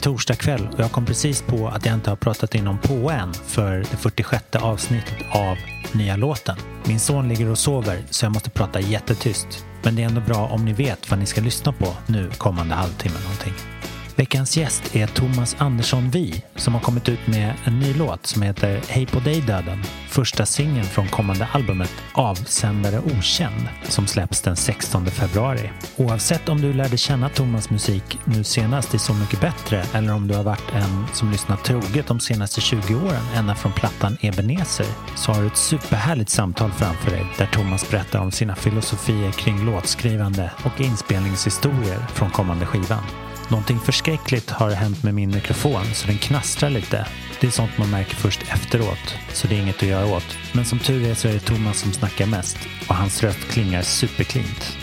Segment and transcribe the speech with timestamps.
[0.00, 3.10] torsdag kväll och jag kom precis på att jag inte har pratat in om på
[3.10, 5.56] än för det 46 avsnittet av
[5.92, 6.56] nya låten.
[6.84, 9.64] Min son ligger och sover så jag måste prata jättetyst.
[9.82, 12.74] Men det är ändå bra om ni vet vad ni ska lyssna på nu kommande
[12.74, 13.77] halvtimme någonting.
[14.18, 18.42] Veckans gäst är Thomas Andersson Vi som har kommit ut med en ny låt som
[18.42, 19.82] heter Hej på dig döden.
[20.08, 25.70] Första singeln från kommande albumet Avsändare okänd som släpps den 16 februari.
[25.96, 30.28] Oavsett om du lärde känna Thomas musik nu senast i Så mycket bättre eller om
[30.28, 34.86] du har varit en som lyssnat troget de senaste 20 åren ända från plattan Ebenezer
[35.16, 39.64] så har du ett superhärligt samtal framför dig där Thomas berättar om sina filosofier kring
[39.64, 43.04] låtskrivande och inspelningshistorier från kommande skivan.
[43.50, 47.06] Någonting förskräckligt har hänt med min mikrofon så den knastrar lite.
[47.40, 50.36] Det är sånt man märker först efteråt, så det är inget att göra åt.
[50.52, 52.56] Men som tur är så är det Thomas som snackar mest
[52.88, 54.76] och hans röst klingar superklint.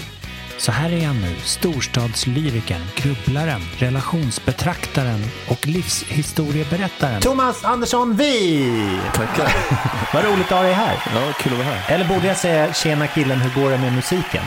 [0.57, 7.21] Så här är han nu, storstadslyrikern, grubblaren, relationsbetraktaren och livshistorieberättaren.
[7.21, 8.99] Thomas Andersson Vi!
[9.13, 9.53] Tackar.
[10.13, 11.03] Vad roligt att ha dig här.
[11.15, 11.95] Ja, kul att vara här.
[11.95, 14.43] Eller borde jag säga tjena killen, hur går det med musiken?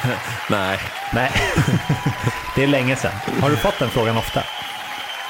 [0.50, 0.78] Nej.
[1.14, 1.30] Nej,
[2.56, 3.12] det är länge sedan.
[3.40, 4.42] Har du fått den frågan ofta?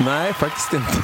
[0.01, 0.93] Nej, faktiskt inte.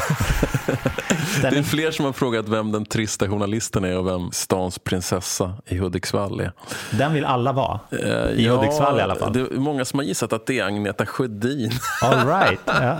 [1.43, 5.55] Det är fler som har frågat vem den trista journalisten är och vem stans prinsessa
[5.67, 6.53] i Hudiksvall är.
[6.91, 7.81] Den vill alla vara.
[7.91, 9.33] Eh, I Hudiksvall i alla fall.
[9.33, 11.71] Det är många som har gissat att det är Agneta Sjödin.
[12.03, 12.61] All right.
[12.67, 12.99] Ja.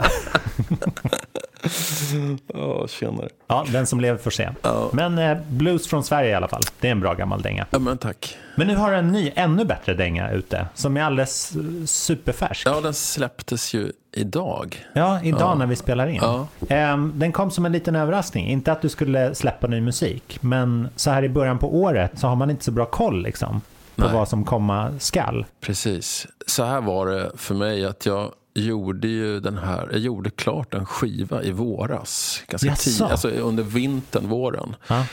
[2.55, 3.29] Ja, tjenare.
[3.47, 4.51] ja, den som lever får se.
[4.93, 6.63] Men eh, blues från Sverige i alla fall.
[6.81, 7.67] Det är en bra gammal dänga.
[7.71, 8.37] Ja, men tack.
[8.57, 10.67] Men nu har du en ny, ännu bättre dänga ute.
[10.75, 11.53] Som är alldeles
[11.87, 12.67] superfärsk.
[12.67, 14.87] Ja, den släpptes ju idag.
[14.93, 15.55] Ja, idag Ja.
[15.55, 16.19] när vi spelar in.
[16.23, 16.47] Ja.
[16.69, 18.47] Ehm, den kom som en liten överraskning.
[18.49, 22.27] Inte att du skulle släppa ny musik, men så här i början på året så
[22.27, 23.61] har man inte så bra koll liksom,
[23.97, 24.13] på Nej.
[24.15, 25.47] vad som komma skall.
[25.61, 26.27] Precis.
[26.47, 30.75] Så här var det för mig att jag gjorde ju den här, jag gjorde klart
[30.75, 32.43] en skiva i våras.
[32.49, 34.77] Ganska tidigt, alltså under vintern, våren.
[34.89, 35.07] Ja.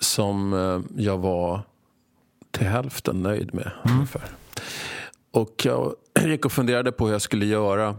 [0.00, 1.62] Som eh, jag var
[2.50, 3.96] till hälften nöjd med Mm.
[3.96, 4.24] ungefär.
[5.30, 5.94] Och jag
[6.26, 7.96] gick och funderade på hur jag skulle göra.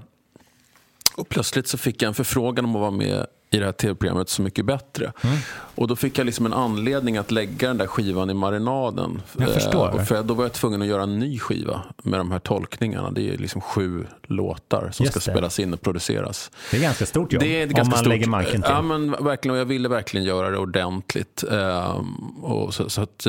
[1.16, 4.30] Och plötsligt så fick jag en förfrågan om att vara med i det här tv-programmet
[4.30, 5.14] Så mycket bättre.
[5.24, 5.38] Mm.
[5.76, 9.22] Och då fick jag liksom en anledning att lägga den där skivan i marinaden.
[9.38, 9.90] Jag Eh, förstår.
[9.90, 13.12] och för då var jag tvungen att göra en ny skiva med de här tolkningarna.
[13.12, 15.38] Det är liksom sju låtar som Just ska det.
[15.38, 16.52] spelas in och produceras.
[16.72, 17.44] Det är ganska stort jobb.
[17.44, 18.08] Det är om ganska man stort.
[18.08, 18.72] lägger manken till.
[18.72, 19.56] Ja, men verkligen.
[19.56, 21.44] Och jag ville verkligen göra det ordentligt.
[21.52, 23.28] Ehm, och så, så att,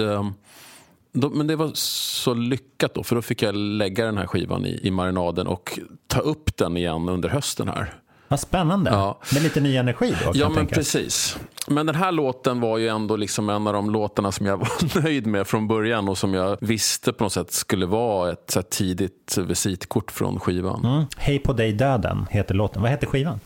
[1.13, 4.67] då, men det var så lyckat då, för då fick jag lägga den här skivan
[4.67, 7.95] i, i marinaden och ta upp den igen under hösten här.
[8.35, 8.91] Vad spännande.
[8.91, 9.19] Ja.
[9.33, 10.75] Med lite ny energi då, Ja, men tänka.
[10.75, 11.37] precis.
[11.69, 15.03] Men den här låten var ju ändå liksom en av de låtarna som jag var
[15.03, 19.39] nöjd med från början och som jag visste på något sätt skulle vara ett tidigt
[19.39, 20.85] visitkort från skivan.
[20.85, 21.05] Mm.
[21.17, 22.83] Hej på dig döden heter låten.
[22.83, 23.41] Vad heter skivan?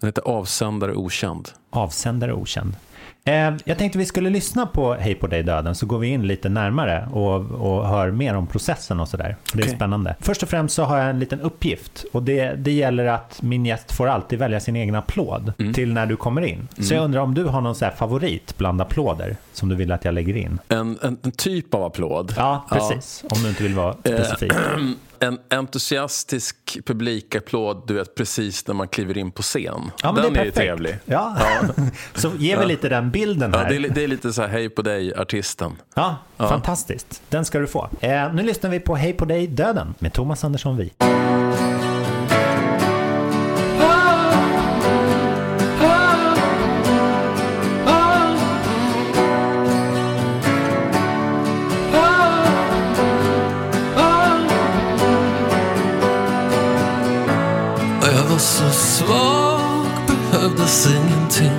[0.00, 1.48] Den heter Avsändare okänd.
[1.70, 2.76] Avsändare okänd.
[3.28, 6.26] Eh, jag tänkte vi skulle lyssna på Hej på dig döden så går vi in
[6.26, 9.36] lite närmare och, och hör mer om processen och sådär.
[9.52, 9.76] Det är Okej.
[9.76, 10.16] spännande.
[10.20, 13.66] Först och främst så har jag en liten uppgift och det, det gäller att min
[13.66, 16.68] gäst får alltid välja sin egen applåd till när du kommer in.
[16.80, 20.04] Så jag undrar om du har någon så favorit bland applåder som du vill att
[20.04, 20.58] jag lägger in?
[20.68, 22.34] En, en, en typ av applåd.
[22.36, 23.24] Ja, precis.
[23.30, 24.52] Om du inte vill vara Eh, specifik.
[25.20, 29.90] En entusiastisk publikapplåd, du vet precis när man kliver in på scen.
[30.02, 30.98] Ja, men den det är, är ju trevlig.
[31.04, 31.36] Ja.
[32.14, 33.68] så ge mig lite den bilden Ja, här.
[33.70, 35.76] det, är, det är lite så här, hej på dig, artisten.
[35.94, 37.22] Ja, fantastiskt.
[37.28, 37.88] Den ska du få.
[38.00, 40.92] Eh, nu lyssnar vi på Hej på dig döden med Thomas Andersson Vi.
[60.68, 61.52] Behövdes ingenting.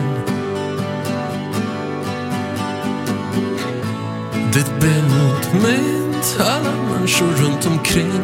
[4.53, 8.21] Ditt ben mot mitt, alla människor runt omkring.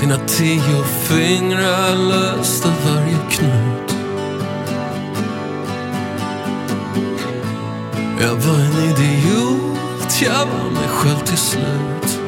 [0.00, 3.94] Dina tio fingrar löste varje knut.
[8.20, 12.23] Jag var en idiot, jag var mig själv till slut.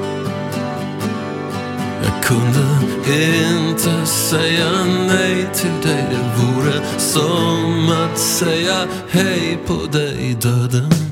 [2.26, 2.66] Kunde
[3.06, 6.06] inte säga nej till dig.
[6.10, 11.05] Det vore som att säga hej på dig döden.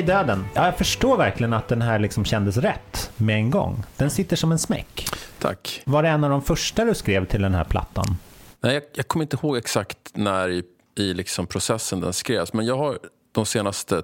[0.00, 0.44] Dig döden.
[0.54, 3.84] Ja, jag förstår verkligen att den här liksom kändes rätt med en gång.
[3.96, 5.06] Den sitter som en smäck.
[5.38, 5.82] Tack.
[5.84, 8.04] Var det en av de första du skrev till den här plattan?
[8.60, 10.62] Nej, jag, jag kommer inte ihåg exakt när i,
[10.98, 12.98] i liksom processen den skrevs, men jag har
[13.32, 14.02] de senaste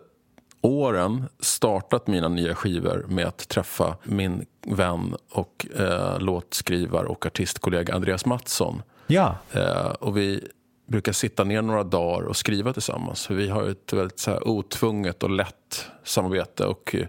[0.61, 7.95] åren startat mina nya skivor med att träffa min vän och eh, låtskrivare och artistkollega
[7.95, 8.83] Andreas Mattsson.
[9.07, 10.49] Ja, Eh, och vi
[10.87, 13.27] brukar sitta ner några dagar och skriva tillsammans.
[13.27, 17.07] För vi har ett väldigt så här otvunget och lätt samarbete och eh,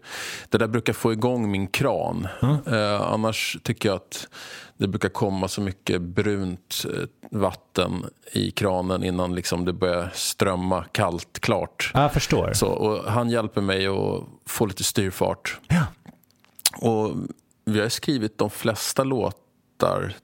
[0.49, 2.27] det där brukar få igång min kran.
[2.67, 4.27] Eh, annars tycker jag att
[4.77, 10.83] det brukar komma så mycket brunt eh, vatten i kranen innan liksom det börjar strömma
[10.91, 11.91] kallt, klart.
[11.93, 12.53] Ja, Jag förstår.
[12.53, 15.59] Så, och han hjälper mig att få lite styrfart.
[16.81, 17.11] Och
[17.65, 20.15] vi har skrivit de flesta låtar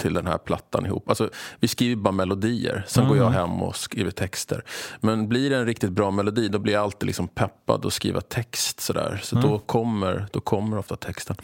[0.00, 1.08] till den här plattan ihop.
[1.08, 1.30] Alltså,
[1.60, 4.64] vi skriver bara melodier, sen går jag hem och skriver texter.
[5.00, 8.20] Men blir det en riktigt bra melodi då blir jag alltid liksom peppad att skriva
[8.20, 8.80] text.
[8.80, 9.20] Sådär.
[9.22, 11.36] Så då, kommer, då kommer ofta texten.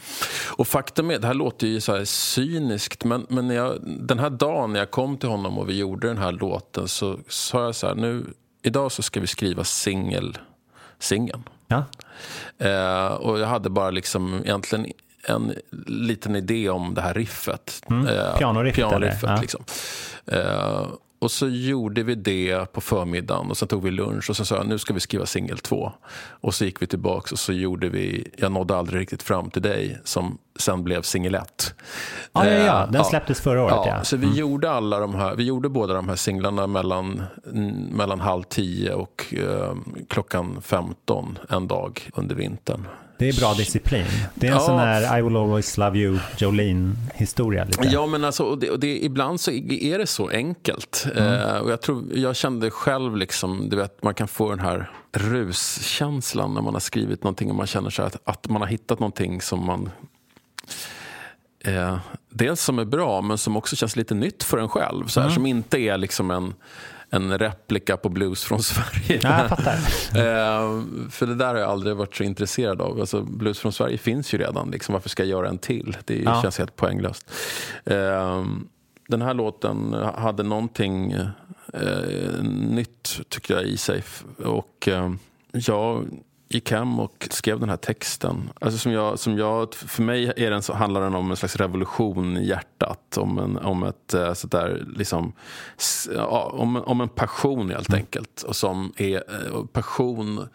[0.57, 4.19] Och faktum är, det här låter ju så här cyniskt, men, men när jag, den
[4.19, 7.63] här dagen när jag kom till honom och vi gjorde den här låten så sa
[7.63, 8.25] jag så här, nu,
[8.63, 10.37] idag så ska vi skriva singel,
[10.99, 11.43] singeln.
[11.67, 11.83] Ja.
[12.57, 14.91] Eh, och jag hade bara liksom egentligen
[15.27, 15.53] en
[15.87, 17.81] liten idé om det här riffet.
[17.89, 19.41] Eh, Pianoriffet, pianoriffet eller?
[19.41, 19.63] Liksom.
[20.25, 20.87] eh,
[21.19, 24.55] och så gjorde vi det på förmiddagen och sen tog vi lunch och sen sa
[24.55, 25.91] jag nu ska vi skriva singel två.
[26.17, 29.61] Och så gick vi tillbaka och så gjorde vi Jag nådde aldrig riktigt fram till
[29.61, 31.73] dig som sen blev singel ett.
[32.33, 32.83] Ja, ja, ja.
[32.83, 33.91] Eh, Den släpptes förra året, ja.
[33.91, 34.05] Mm.
[34.05, 37.23] Så vi gjorde alla de här, vi gjorde båda de här singlarna mellan,
[37.53, 39.73] mm, mellan halv tio och eh,
[40.09, 42.87] klockan 15 en dag under vintern.
[43.19, 44.05] Det är bra disciplin.
[44.33, 44.63] Det är en Ja.
[44.63, 47.63] sån här I will always love you Jolene-historia.
[47.65, 47.87] Lite.
[47.87, 51.07] Ja, men alltså, och det, och det, ibland så är det så enkelt.
[51.15, 54.91] Eh, och jag, tror, jag kände själv, liksom, du vet, man kan få den här
[55.11, 58.99] ruskänslan när man har skrivit någonting och man känner så att, att man har hittat
[58.99, 59.89] någonting som man
[61.65, 61.97] eh,
[62.29, 65.07] dels som är bra men som också känns lite nytt för en själv.
[65.07, 66.53] Så här, Som inte är liksom en,
[67.09, 69.19] en replika på blues från Sverige.
[69.23, 69.73] Ja, jag fattar.
[70.17, 72.99] Eh, för det där har jag aldrig varit så intresserad av.
[72.99, 74.71] Alltså, blues från Sverige finns ju redan.
[74.71, 75.97] Liksom, varför ska jag göra en till?
[76.05, 76.41] Det Ja.
[76.41, 77.31] känns helt poänglöst.
[77.85, 78.45] Eh,
[79.09, 84.03] den här låten hade någonting eh, nytt tycker jag i sig.
[84.45, 85.11] Och eh,
[85.51, 86.05] jag
[86.49, 88.49] gick hem och skrev den här texten.
[88.61, 91.55] Alltså som jag, som jag, för mig är den så, handlar den om en slags
[91.55, 93.17] revolution i hjärtat.
[93.17, 95.33] Om en, om ett, eh, sådär, liksom,
[95.77, 98.41] s- ja, om, en- om en passion helt enkelt.
[98.41, 100.47] Och som är, eh, passion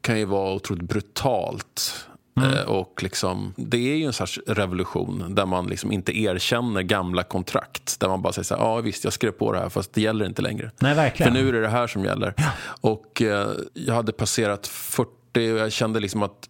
[0.00, 2.06] kan ju vara otroligt brutalt.
[2.42, 7.22] Eh, Och liksom, det är ju en sorts revolution där man liksom inte erkänner gamla
[7.22, 8.00] kontrakt.
[8.00, 10.00] Där man bara säger så här, ja visst jag skrev på det här fast det
[10.00, 10.70] gäller inte längre.
[10.78, 11.32] Nej, verkligen.
[11.34, 12.34] För nu är det det här som gäller.
[12.80, 16.48] Och eh, jag hade passerat 40 och jag kände liksom att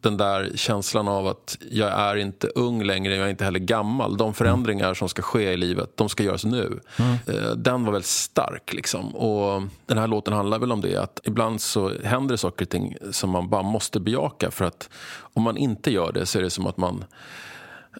[0.00, 4.16] den där känslan av att jag är inte ung längre, jag är inte heller gammal.
[4.16, 6.80] De förändringar som ska ske i livet, de ska göras nu.
[7.26, 8.72] Eh, Den var väldigt stark.
[8.72, 9.14] Liksom.
[9.16, 12.68] Och den här låten handlar väl om det, att ibland så händer det saker och
[12.68, 14.50] ting som man bara måste bejaka.
[14.50, 14.88] För att
[15.20, 17.04] om man inte gör det så är det som att man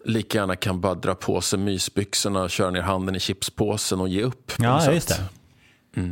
[0.05, 4.23] lika gärna kan bara dra på sig mysbyxorna, köra ner handen i chipspåsen och ge
[4.23, 4.53] upp.
[4.59, 5.25] Ja, just det.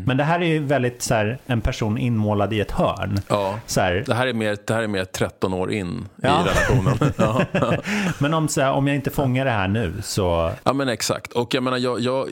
[0.07, 3.21] Men det här är ju väldigt så här, en person inmålad i ett hörn.
[3.29, 3.59] Ja.
[3.67, 6.41] Så här, Det här är mer, det här är mer 13 år in Ja.
[6.41, 7.13] i relationen.
[7.17, 7.75] Ja.
[8.19, 10.51] men om, så här, om jag inte fångar det här nu så...
[10.65, 11.33] ja men exakt.
[11.33, 12.29] Och jag menar, jag, jag,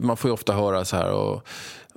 [0.00, 1.46] man får ju ofta höra så här och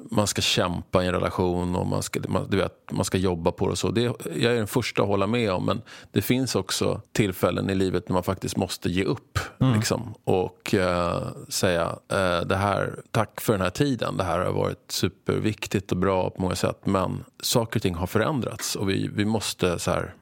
[0.10, 3.52] man ska kämpa i en relation och man ska, man, du vet, man ska jobba
[3.52, 3.92] på det och så.
[3.92, 4.02] Det,
[4.36, 5.82] jag är den första att hålla med om men
[6.12, 9.40] det finns också tillfällen i livet när man faktiskt måste ge upp.
[9.76, 14.18] Liksom, och eh, säga eh, det här, tack för den här tiden.
[14.18, 16.80] Det här har varit superviktigt och bra på många sätt.
[16.84, 20.16] Men saker och ting har förändrats och vi, vi måste så här,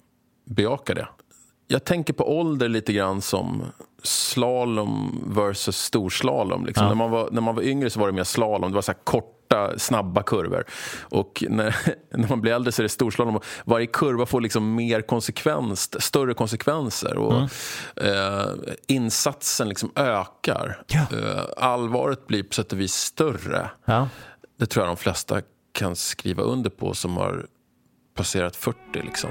[0.46, 1.08] bejaka det.
[1.68, 3.64] Jag tänker på ålder lite grann som
[4.04, 6.66] slalom versus storslalom.
[6.66, 6.88] Liksom.
[6.88, 8.72] När, man var, när man var yngre så var det mer slalom.
[8.72, 9.00] Det var så här
[9.50, 10.64] korta, snabba kurvor.
[11.02, 11.76] Och när,
[12.18, 13.40] när man blir äldre så är det storslalom.
[13.66, 17.18] Varje kurva får liksom mer konsekvens, större konsekvenser.
[17.18, 17.50] Och,
[18.04, 18.52] eh,
[18.88, 20.82] insatsen liksom ökar.
[20.88, 21.00] Ja.
[21.00, 23.70] Eh, allvaret blir på sätt och vis större.
[23.86, 24.10] Ja.
[24.60, 25.42] Det tror jag de flesta
[25.72, 27.46] kan skriva under på som har
[28.16, 28.78] passerat 40.
[28.94, 29.30] Liksom.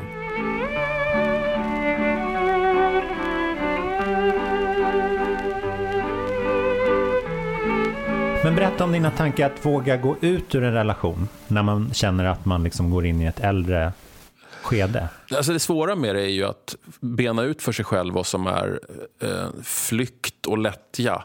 [8.49, 12.25] Men berätta om dina tankar att våga gå ut ur en relation när man känner
[12.25, 13.93] att man liksom går in i ett äldre
[14.63, 15.09] skede.
[15.31, 18.47] Alltså det svåra med det är ju att bena ut för sig själv vad som
[18.47, 18.81] är
[19.23, 21.25] eh, flykt och lättja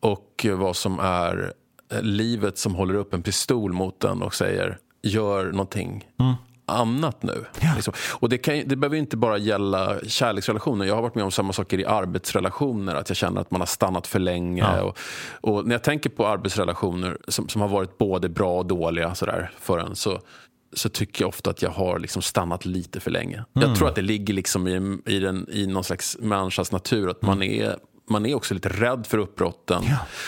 [0.00, 1.52] och vad som är
[1.92, 6.04] eh, livet som håller upp en pistol mot den och säger gör någonting
[6.66, 7.44] annat nu.
[7.74, 7.94] Liksom.
[8.12, 10.84] Och det, kan, det behöver inte bara gälla kärleksrelationer.
[10.84, 12.94] Jag har varit med om samma saker i arbetsrelationer.
[12.94, 14.62] Att jag känner att man har stannat för länge.
[14.62, 14.82] Ja.
[14.82, 14.98] Och,
[15.40, 19.50] och när jag tänker på arbetsrelationer som, som har varit både bra och dåliga sådär,
[19.60, 20.20] för en så
[20.76, 23.44] så tycker jag ofta att jag har liksom stannat lite för länge.
[23.52, 27.22] Jag tror att det ligger liksom i, i, den, i någon slags människas natur att
[27.22, 27.76] man är
[28.10, 29.82] man är också lite rädd för uppbrotten.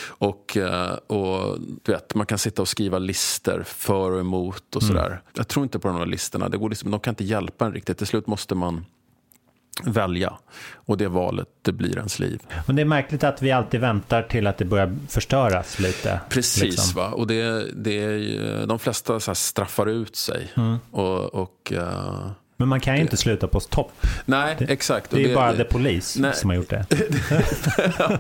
[0.09, 4.83] Och, eh, och du vet, man kan sitta och skriva lister för och emot och
[4.83, 4.95] Mm.
[4.97, 5.23] sådär.
[5.35, 6.49] Jag tror inte på de här listorna.
[6.49, 7.99] Det går liksom, de kan inte hjälpa en riktigt.
[7.99, 8.85] Till slut måste man
[9.85, 10.33] välja.
[10.75, 12.43] Och det valet, det blir ens liv.
[12.67, 16.21] Men det är märkligt att vi alltid väntar till att det börjar förstöras lite.
[16.29, 16.95] Precis, liksom.
[17.03, 17.09] va?
[17.11, 20.53] och det, det är, ju- de flesta så straffar ut sig.
[20.57, 20.77] Mm.
[20.91, 23.93] Och, och, eh, Men man kan ju inte sluta på topp.
[24.25, 25.11] nej, exakt.
[25.11, 26.35] Det är ju bara The Police Nej.
[26.35, 26.87] som har gjort det.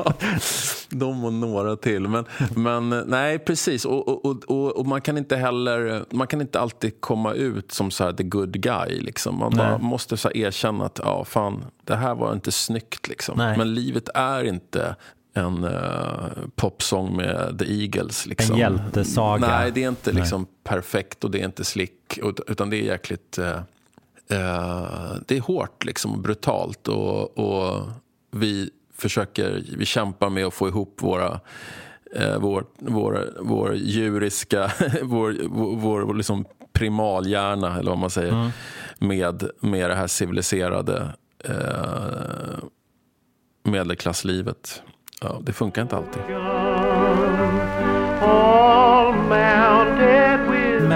[0.91, 2.01] De och några till.
[2.09, 2.25] Men,
[2.57, 3.85] men nej, precis.
[3.85, 7.91] Och, och, och- och, man kan inte heller, man kan inte alltid komma ut som
[7.91, 9.01] så här the good guy.
[9.01, 9.39] Liksom.
[9.39, 9.79] Man Nej.
[9.79, 13.09] måste så erkänna att ja, fan, det här var inte snyggt.
[13.09, 13.39] Liksom.
[13.39, 13.59] Nej.
[13.59, 14.97] Men livet är inte
[15.35, 15.73] en uh,
[16.57, 18.27] popsång med The Eagles.
[18.27, 18.55] Liksom.
[18.55, 19.47] En hjältesaga.
[19.49, 22.19] Nej, det är inte liksom perfekt och det är inte slick.
[22.23, 23.39] ut- Utan det är jäkligt...
[23.39, 23.61] eh,
[25.27, 26.89] det är hårt liksom, och brutalt.
[26.89, 27.83] Och, och
[28.31, 31.41] vi försöker, vi kämpar med att få ihop våra
[32.15, 34.71] eh, vår, vår, vår djuriska,
[35.03, 38.51] vår, vår, vår liksom primalhjärna, eller vad man säger,
[38.99, 41.09] med, med det här civiliserade
[41.45, 42.59] eh,
[43.63, 44.83] medelklasslivet.
[45.21, 46.23] Ja, det funkar inte alltid.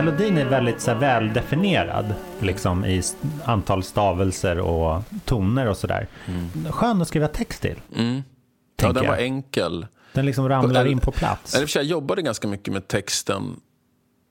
[0.03, 3.03] Melodin är väldigt så här, väldefinierad liksom, i
[3.45, 6.07] antal stavelser och toner och sådär.
[6.71, 7.81] Skön att skriva text till.
[7.97, 8.23] Mm.
[8.83, 9.23] Ja, den var jag.
[9.23, 9.87] enkel.
[10.13, 11.75] Den liksom ramlar in på plats.
[11.75, 13.61] Jag jobbade ganska mycket med texten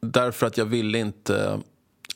[0.01, 1.59] därför att jag ville inte...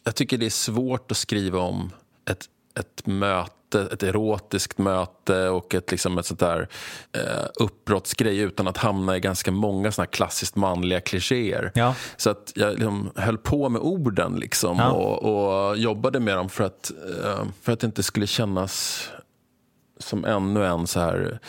[0.03, 1.91] Jag tycker det är svårt att skriva om
[2.29, 2.45] ett,
[2.79, 6.67] ett möte, ett erotiskt möte och ett, liksom ett sånt där
[7.11, 11.71] eh, uppbrottsgrej utan att hamna i ganska många såna klassiskt manliga klichéer.
[11.75, 11.95] Ja.
[12.17, 14.91] Så att jag liksom höll på med orden liksom Ja.
[14.91, 16.91] och, och jobbade med dem för att,
[17.23, 19.03] eh, för att det inte skulle kännas
[19.99, 21.39] som ännu en så här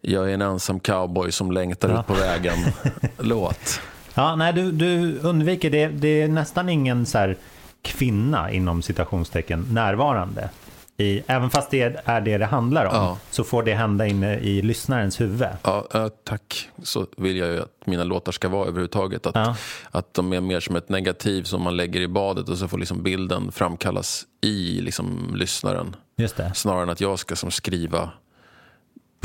[0.00, 2.00] jag är en ensam cowboy som längtar Ja.
[2.00, 3.80] ut på vägen-låt.
[4.18, 5.86] Ja, nej, du, du undviker det.
[5.88, 7.36] Det är nästan ingen så här
[7.82, 10.50] kvinna inom citationstecken närvarande.
[10.98, 13.18] I, även fast det är det det handlar om Ja.
[13.30, 15.48] så får det hända inne i lyssnarens huvud.
[15.62, 16.68] Ja, tack.
[16.82, 19.26] Så vill jag ju att mina låtar ska vara överhuvudtaget.
[19.26, 19.56] Att, Ja.
[19.90, 22.78] att de är mer som ett negativ som man lägger i badet och så får
[22.78, 25.96] liksom bilden framkallas i liksom lyssnaren.
[26.16, 26.52] Just det.
[26.54, 28.10] Snarare än att jag ska som skriva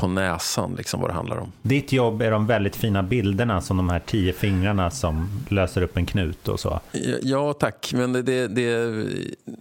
[0.02, 1.52] på näsan liksom vad det handlar om.
[1.62, 5.98] Ditt jobb är de väldigt fina bilderna som de här tio fingrarna som löser upp
[5.98, 6.80] en knut och så.
[7.22, 7.92] Ja, tack.
[7.94, 9.06] Men det, det, det,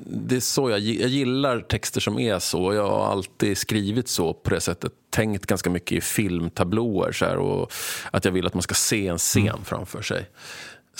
[0.07, 2.75] det är så jag, jag gillar texter som är så.
[2.75, 4.93] Jag har alltid skrivit så på det sättet.
[5.11, 7.73] Tänkt ganska mycket i filmtablåer så här, och
[8.11, 10.27] att jag vill att man ska se en scen framför sig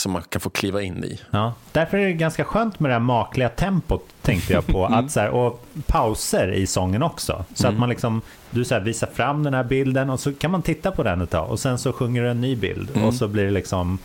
[0.01, 1.21] som man kan få kliva in i.
[1.31, 4.85] Ja, därför är det ganska skönt med det här makliga tempot tänkte jag på.
[4.91, 7.45] Att så här, och pauser i sången också.
[7.55, 10.51] Så att man liksom, du så här, visar fram den här bilden och så kan
[10.51, 11.51] man titta på den ett tag.
[11.51, 12.91] Och sen så sjunger du en ny bild.
[13.05, 13.99] Och så blir det liksom,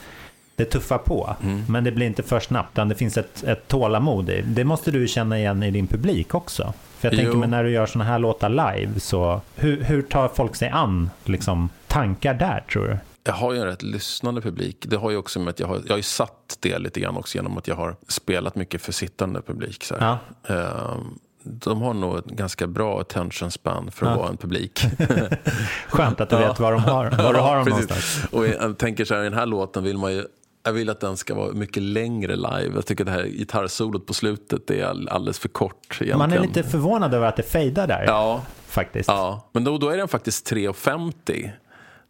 [0.56, 1.36] det tuffar på.
[1.68, 4.42] Men det blir inte för snabbt, utan det finns ett, ett tålamod i.
[4.42, 6.74] Det måste du känna igen i din publik också.
[7.00, 7.40] För jag tänker Jo.
[7.40, 11.10] mig när du gör sådana här låtar live, så hur, hur tar folk sig an
[11.24, 12.98] liksom, tankar där tror du?
[13.28, 14.78] Jag har ju en rätt lyssnande publik.
[14.90, 17.18] Det har ju också med att jag har, jag har ju satt det lite grann
[17.18, 19.84] också genom att jag har spelat mycket för sittande publik.
[19.84, 20.18] Så här.
[20.48, 24.80] Ehm, de har nog ett ganska bra attention span för att vara en publik.
[25.88, 28.24] Skönt att du vet var, de har, var du har dem någonstans.
[28.32, 30.26] Och jag tänker så här, i den här låten vill man ju
[30.64, 32.72] jag vill att den ska vara mycket längre live.
[32.76, 35.76] Jag tycker det här gitarrsolot på slutet är all- alldeles för kort.
[35.92, 36.18] Egentligen.
[36.18, 38.04] Man är lite förvånad över att det fejdar där.
[38.08, 39.10] Ja, Faktiskt.
[39.10, 39.50] ja.
[39.52, 41.52] men då, då är den faktiskt 3.50.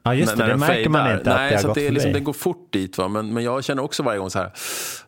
[0.06, 0.44] Ja, just det.
[0.44, 2.20] när det märker man inte att Nej, det har så gått det, är liksom, det
[2.20, 2.98] går fort dit.
[2.98, 3.08] Va?
[3.08, 4.52] Men, men jag känner också varje gång så här.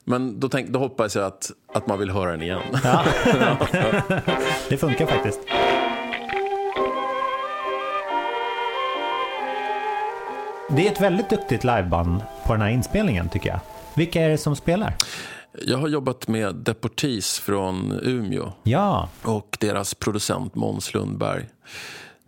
[0.03, 2.61] Men då, tänk, då hoppas jag att, att man vill höra den igen.
[2.83, 3.03] Ja.
[4.69, 5.39] det funkar faktiskt.
[10.69, 13.59] Det är ett väldigt duktigt liveband på den här inspelningen tycker jag.
[13.95, 14.93] Vilka är det som spelar?
[15.65, 21.45] Jag har jobbat med Deportees från Umeå Ja, och deras producent Måns Lundberg.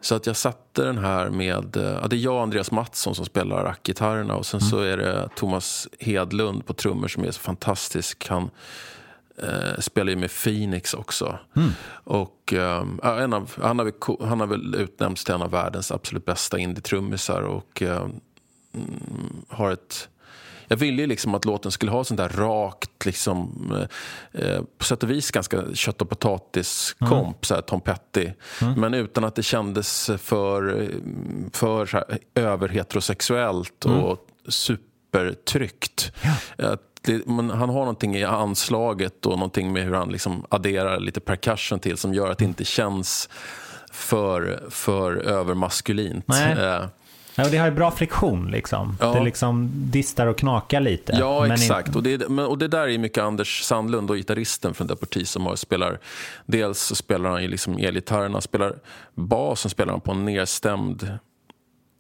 [0.02, 3.16] Så att jag satte den här med, eh, ja, det är jag och Andreas Mattsson
[3.16, 7.40] som spelar rackgitarrerna och sen så är det Thomas Hedlund på trummor som är så
[7.40, 8.28] fantastisk.
[8.28, 8.50] Han
[9.38, 11.40] eh, spelar ju med Phoenix också.
[12.04, 15.92] Och, eh, en av, han, har väl, han har väl utnämnts till en av världens
[15.92, 18.08] absolut bästa indie-trummisar och eh,
[18.74, 20.10] mm, har ett
[20.70, 23.72] jag ville ju liksom att låten skulle ha sånt där rakt, liksom,
[24.34, 28.30] eh, eh, på sätt och vis ganska kött och potatis-komp, så här Tom Petty.
[28.78, 30.88] Men utan att det kändes för, eh,
[31.54, 36.12] för så här, överheterosexuellt och supertryckt.
[36.58, 41.00] Att det, men han har någonting i anslaget och någonting med hur han liksom adderar
[41.00, 43.30] lite percussion till som gör att det inte känns
[43.92, 46.28] för, för övermaskulint.
[46.28, 46.56] Nej.
[47.40, 48.98] Ja, det har ju bra friktion liksom.
[49.00, 49.14] Ja.
[49.14, 51.16] Det liksom distar och knakar lite.
[51.20, 51.88] Ja, Men exakt.
[51.88, 51.96] In...
[51.96, 55.56] Och, det, och det där är mycket Anders Sandlund och gitarristen från Deportee som har,
[55.56, 56.00] spelar...
[56.46, 58.76] Dels spelar han ju liksom elgitarrerna, spelar
[59.16, 61.18] basen spelar han på en nedstämd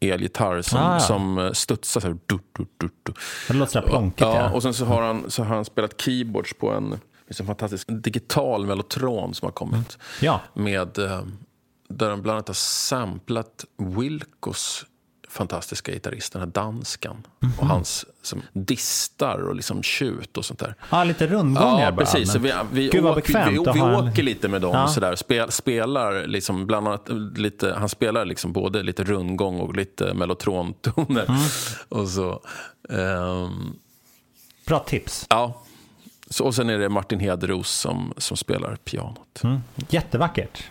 [0.01, 2.17] elgitarr som, Ah, som eh, studsar så här.
[2.25, 3.13] Du, du, du, du.
[3.47, 4.21] Det låter så plonkigt.
[4.21, 6.99] Ja, Ja, och sen så har han, så har han spelat keyboards på en,
[7.39, 9.97] en fantastisk digital mellotron som har kommit.
[10.21, 10.41] ja.
[10.53, 11.21] Med, eh,
[11.89, 14.85] där han bland annat har samplat Wilcos
[15.29, 17.27] fantastiska gitarrist, den här danskan.
[17.39, 17.51] Mhm.
[17.59, 20.75] Och hans som, distar och liksom tjut och sånt där.
[20.89, 22.05] ja lite rundgångar Ja, bara.
[22.05, 22.31] precis.
[22.33, 24.71] Så vi, vi, Gud åker, vi, vi, vi ha en- åker lite med dem.
[24.75, 24.87] Ja.
[24.87, 25.15] Sådär.
[25.15, 31.25] Spel, spelar liksom bland annat lite, han spelar liksom både lite rundgång och lite mellotrontoner.
[31.29, 31.41] Mm.
[31.89, 32.41] Och så,
[32.89, 33.73] ehm,
[34.65, 35.25] Bra tips.
[35.29, 35.61] ja.
[36.31, 39.41] Så, och sen är det Martin Hederos som, som spelar pianot.
[39.43, 39.59] Mm.
[39.89, 40.63] Jättevackert.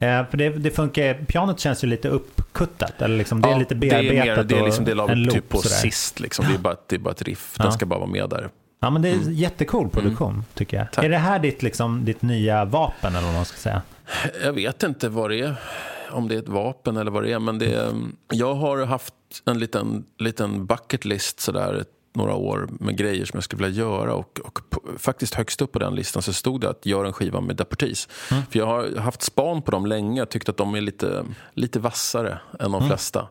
[0.00, 3.02] Eh, för det, det funkar, pianot känns ju lite uppkuttat.
[3.02, 4.36] Eller liksom, det är Ja, lite det är, bearbetat.
[4.36, 5.74] mer, det är liksom det la en loop typ på sådär.
[5.76, 6.20] sist.
[6.20, 6.44] Liksom.
[6.48, 7.54] Det, är bara, det är bara ett riff.
[7.56, 7.72] Den Ja.
[7.72, 8.48] ska bara vara med där.
[8.80, 10.82] Ja, men det är jättecool produktion tycker jag.
[10.82, 10.90] Mm.
[10.92, 11.04] Tack.
[11.04, 13.82] Är det här ditt, liksom, ditt nya vapen eller vad man ska säga?
[14.44, 15.54] Jag vet inte vad det är.
[16.10, 17.38] Om det är ett vapen eller vad det är.
[17.38, 17.92] Men det är,
[18.32, 19.14] jag har haft
[19.46, 21.84] en liten, liten bucket list sådär
[22.18, 24.14] några år med grejer som jag skulle vilja göra.
[24.14, 24.60] Och, och
[24.98, 28.08] faktiskt högst upp på den listan så stod det att göra en skiva med Deportees.
[28.50, 30.20] För jag har haft span på dem länge.
[30.20, 33.28] Jag tyckte att de är lite, lite vassare än de flesta.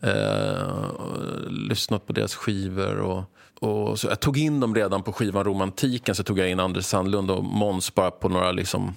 [0.00, 1.16] Eh, och
[1.50, 2.98] lyssnat på deras skivor.
[2.98, 3.24] och
[3.60, 6.14] och så jag tog in dem redan på skivan Romantiken.
[6.14, 8.94] Så tog jag in Anders Sandlund och Måns bara på några liksom,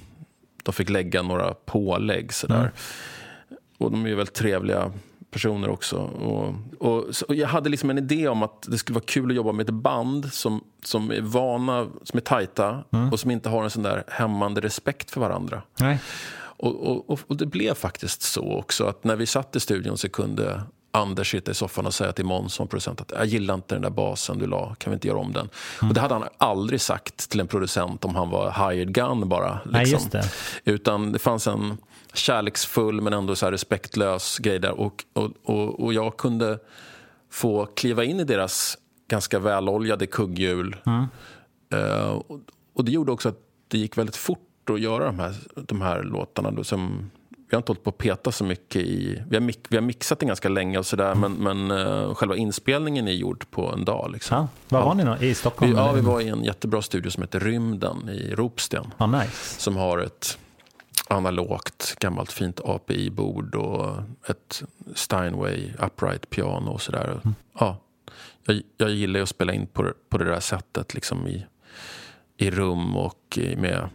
[0.64, 2.72] de fick lägga några pålägg sådär.
[3.78, 4.92] Och de är ju väldigt trevliga
[5.34, 5.98] personer också.
[5.98, 9.36] Och, och, och jag hade liksom en idé om att det skulle vara kul att
[9.36, 13.64] jobba med ett band som, som är vana, som är tajta och som inte har
[13.64, 15.62] en sån där hämmande respekt för varandra.
[15.80, 16.00] Nej.
[16.58, 20.10] Och, och, och, det blev faktiskt så också att när vi satt i studion så
[20.10, 20.62] kunde
[20.96, 23.82] Anders sitta i soffan och säga till Måns som producent att jag gillar inte den
[23.82, 25.50] där basen du la, kan vi inte göra om den?
[25.82, 29.54] Och det hade han aldrig sagt till en producent om han var hired gun bara.
[29.54, 29.72] Liksom.
[29.72, 30.24] Nej, just det.
[30.64, 31.78] Utan det fanns en
[32.14, 34.80] kärleksfull men ändå så här respektlös grej där.
[34.80, 36.60] Och, och, och, och jag kunde
[37.32, 40.76] få kliva in i deras ganska väloljade kugghjul.
[41.74, 42.40] Eh, och,
[42.74, 46.04] och det gjorde också att det gick väldigt fort att göra de här, de här
[46.04, 46.52] låtarna.
[46.52, 49.24] Då, som, vi har inte hållit på att peta så mycket i...
[49.30, 53.08] Vi har, vi har mixat det ganska länge och sådär men, men eh, själva inspelningen
[53.08, 54.10] är gjord på en dag.
[54.14, 54.38] Liksom.
[54.38, 54.48] Ja.
[54.70, 55.18] Var var ni då?
[55.26, 55.72] I Stockholm?
[55.72, 59.62] Vi, ja, vi var i en jättebra studio som heter Rymden i Ropsten Ja, nice.
[59.62, 60.38] som har ett
[61.14, 63.96] analogt gammalt fint API-bord och
[64.28, 64.64] ett
[64.96, 67.20] Steinway upright piano och sådär.
[67.60, 67.78] Ja,
[68.46, 71.46] jag, jag gillar att spela in på, på det där sättet liksom i,
[72.38, 73.90] i rum och i, med,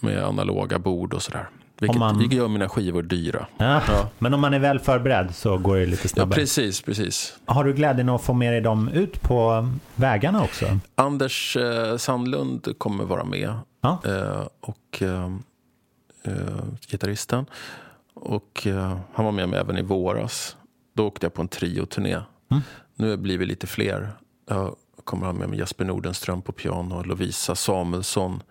[0.00, 1.48] med analoga bord och sådär.
[1.80, 3.46] Vilket, man- gör mina skivor dyra.
[3.58, 3.82] Ja.
[3.88, 4.08] Ja.
[4.18, 6.40] Men om man är väl förberedd så går det lite Ja, snabbare.
[6.40, 7.38] precis, precis.
[7.46, 10.78] Har du glädjen att få med dig dem ut på vägarna också?
[10.94, 13.54] Anders eh, Sandlund kommer vara med.
[13.80, 14.00] Ja.
[14.06, 15.02] Eh, och
[16.22, 17.46] eh, gitarristen.
[18.14, 20.56] Och eh, han var med mig även i våras.
[20.92, 22.20] Då åkte jag på en trio-turné.
[22.94, 24.12] Nu blir vi lite fler.
[24.48, 27.02] Jag kommer ha med mig Jesper Nordenström på piano.
[27.02, 28.42] Lovisa Samuelsson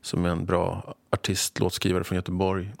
[0.00, 2.72] som är en bra artist, låtskrivare från Göteborg.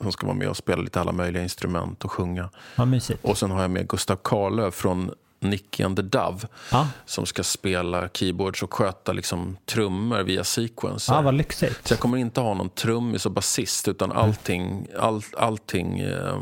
[0.00, 2.50] Som ska vara med och spela lite alla möjliga instrument och sjunga.
[2.86, 3.24] Mysigt.
[3.24, 6.38] Och sen har jag med Gustav Karlöf från Nicky and the Dove.
[6.72, 6.88] Ja.
[7.06, 11.14] Som ska spela keyboards och sköta liksom, trummor via sequencer.
[11.14, 11.88] Ja, vad lyxigt.
[11.88, 16.40] Så jag kommer inte ha någon trummis och basist utan allting, all, allting eh,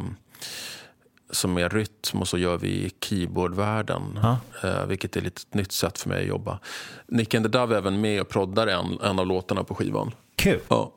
[1.30, 4.18] som är rytm och så gör vi i keyboardvärlden.
[4.22, 4.38] Ja.
[4.68, 6.58] Eh, vilket är lite ett nytt sätt för mig att jobba.
[7.06, 10.14] Nick and the Dove är även med och proddar en, en av låtarna på skivan.
[10.36, 10.60] Kul.
[10.68, 10.92] Ja.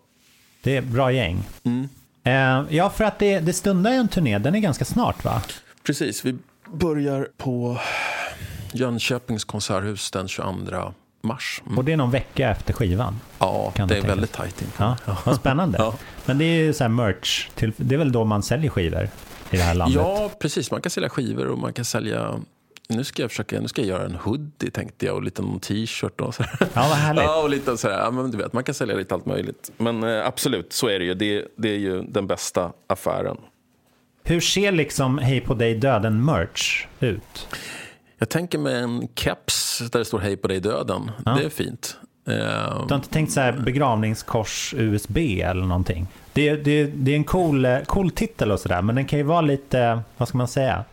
[0.62, 1.44] Det är bra gäng.
[1.64, 1.90] Mm.
[2.24, 4.40] Eh, ja, för att det, det stundar ju en turné.
[4.40, 5.42] Den är ganska snart, va?
[5.84, 6.36] Precis, vi
[6.72, 7.78] börjar på
[8.72, 11.62] Jönköpings konserthus den 22 mars.
[11.66, 11.78] Mm.
[11.78, 13.20] Och det är någon vecka efter skivan.
[13.40, 14.68] Ja, Kan det är väldigt tajt in.
[14.78, 15.78] Ja, vad spännande.
[15.82, 15.94] Ja.
[16.26, 17.50] Men det är ju så här merch.
[17.56, 19.10] Till, det är väl då man säljer skivor
[19.52, 20.02] i det här landet?
[20.02, 20.72] Ja, precis.
[20.72, 22.40] Man kan sälja skivor och man kan sälja...
[22.90, 25.60] Nu ska jag försöka, nu ska jag göra en hoodie tänkte jag och lite någon
[25.60, 26.44] t-shirt och så.
[26.60, 27.24] Ja, vad härligt.
[27.24, 29.72] Ja, och lite så här, ja, men du vet, man kan sälja lite allt möjligt.
[29.78, 31.14] Men eh, absolut, så är det ju.
[31.14, 33.38] Det, det är ju den bästa affären.
[34.28, 37.48] Hur ser liksom Hej på dig döden merch ut?
[38.18, 41.12] Jag tänker med en keps där det står Hej på dig döden.
[41.26, 41.98] Det är fint.
[42.28, 42.34] Eh,
[42.88, 46.08] Du har inte tänkt så här begravningskors USB eller någonting?
[46.34, 49.20] Det är, det det är en cool, eh, cool titel och sådär, men den kan
[49.20, 50.84] ju vara lite, vad ska man säga?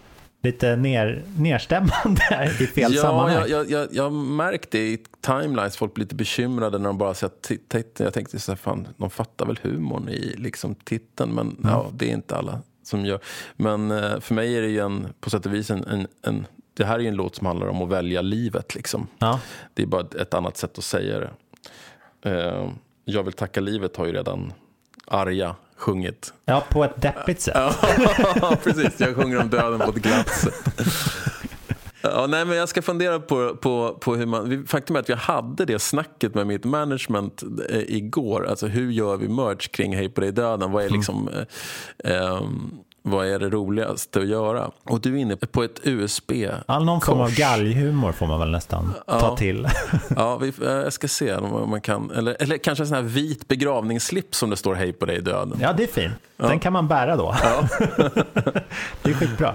[0.42, 3.32] lite ner, nerstämmande i fel ja, sammanhang.
[3.32, 7.30] Jag, jag, jag, jag märkte i timelines, folk blir lite bekymrade när de bara ser
[7.68, 7.84] titeln.
[8.06, 11.58] Jag tänkte så här, fan, de fattar väl humorn i liksom, titeln, men Mm.
[11.62, 13.18] ja, det är inte alla som gör.
[13.56, 16.46] Men eh, för mig är det ju en, på sätt och vis en, en, en
[16.76, 18.74] det här är ju en låt som handlar om att välja livet.
[18.74, 19.06] Liksom.
[19.18, 19.40] Ja.
[19.74, 21.30] Det är bara ett- annat sätt att säga det.
[22.30, 22.68] Eh,
[23.04, 24.52] jag vill tacka livet har ju redan
[25.06, 26.32] Arja sjungit.
[26.44, 27.54] ja, på ett deppigt sätt.
[28.40, 29.00] Ja, precis.
[29.00, 30.70] Jag sjunger om döden på ett glatt sätt.
[32.14, 34.66] Ja, nej, men jag ska fundera på, på, på hur man...
[34.66, 38.46] Faktum är att jag hade det snacket med mitt management eh, igår.
[38.46, 40.72] Alltså hur gör vi merch kring Hej på dig döden?
[40.72, 41.28] Vad är liksom...
[41.28, 42.70] Eh, ehm,
[43.06, 44.70] vad är det roligaste att göra?
[44.82, 46.32] Och du är inne på ett USB.
[46.66, 49.68] Ja, någon form av galghumor får man väl nästan ta till.
[50.16, 52.10] Ja, vi, eh, jag ska se om man kan...
[52.10, 55.58] Eller, eller kanske en sån här vit begravningsslips som det står Hej på dig döden.
[55.60, 56.14] Ja, det är fint.
[56.36, 57.34] Den kan man bära då.
[59.02, 59.54] det är skitbra.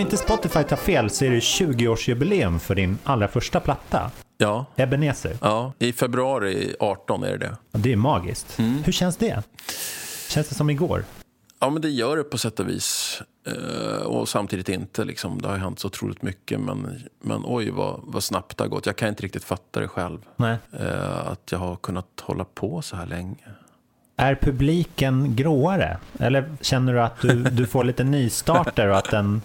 [0.00, 4.66] Om inte Spotify tar fel så är det 20-årsjubileum för din allra första platta, Ja,
[4.76, 5.36] Ebenezer.
[5.40, 7.56] ja, i februari 18 är det det.
[7.72, 8.60] Det är magiskt.
[8.84, 9.42] Hur känns det?
[10.28, 11.04] Känns det som igår?
[11.60, 13.22] Ja, men det gör det på sätt och vis.
[13.46, 15.04] Eh, och samtidigt inte.
[15.04, 15.42] Liksom.
[15.42, 16.60] Det har hänt så otroligt mycket.
[16.60, 18.86] Men, men oj, vad, vad snabbt det har gått.
[18.86, 20.18] Jag kan inte riktigt fatta det själv.
[20.36, 20.56] Nej.
[20.80, 23.36] Eh, att jag har kunnat hålla på så här länge.
[24.20, 25.96] Är publiken gråare?
[26.18, 29.42] Eller känner du att du, du får lite nystarter och att den...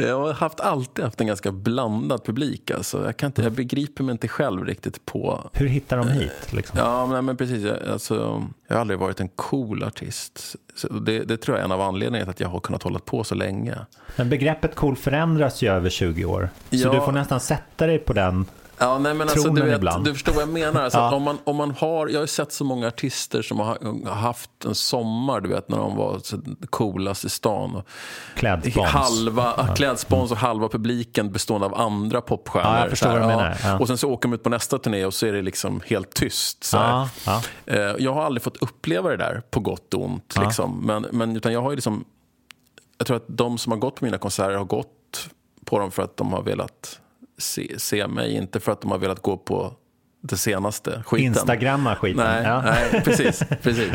[0.00, 2.70] Jag har haft, alltid haft en ganska blandad publik.
[2.70, 3.04] Alltså.
[3.04, 5.50] Jag, kan inte, jag begriper mig inte själv riktigt på...
[5.52, 6.52] Hur hittar de hit?
[6.52, 6.78] Liksom?
[6.78, 7.64] Ja, men, men precis.
[7.64, 10.56] Jag, alltså, jag har aldrig varit en cool artist.
[10.90, 13.24] Det, det tror jag är en av anledningarna till att jag har kunnat hålla på
[13.24, 13.74] så länge.
[14.16, 16.48] Men begreppet cool förändras ju över 20 år.
[16.70, 16.92] Så Ja.
[16.92, 18.46] du får nästan sätta dig på den.
[18.78, 20.82] Ja, nej, men alltså, du, vet, du förstår vad jag menar.
[20.82, 21.14] Alltså, Ja.
[21.14, 24.74] om man, om man har, jag har sett så många artister som har haft en
[24.74, 26.20] sommar, du vet, när de var
[26.70, 27.74] coolast i stan.
[27.76, 27.86] Och
[28.34, 28.88] Klädspons.
[28.90, 32.72] halva, Klädspons och halva publiken bestående av andra popstjärnor.
[32.74, 33.56] Ja, jag förstår här, vad du menar.
[33.64, 33.78] Ja.
[33.78, 36.10] Och sen så åker de ut på nästa turné och så är det liksom helt
[36.14, 36.64] tyst.
[36.64, 36.76] Så.
[36.76, 37.42] Ja, ja.
[37.66, 40.32] Eh, Jag har aldrig fått uppleva det där på gott och ont.
[40.36, 40.42] Ja.
[40.42, 40.80] Liksom.
[40.86, 42.04] Men, men utan jag har liksom,
[42.98, 45.28] jag tror att de som har gått på mina konserter har gått
[45.64, 47.00] på dem för att de har velat
[47.38, 49.74] se, se mig, inte för att de har velat gå på
[50.20, 51.26] det senaste skiten.
[51.26, 52.24] Instagramma skiten.
[52.26, 52.62] Nej, ja.
[52.62, 53.42] nej precis.
[53.62, 53.92] precis.